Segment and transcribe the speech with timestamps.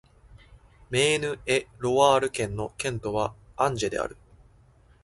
[0.89, 4.17] メーヌ＝エ＝ロワール県の県都はアンジェである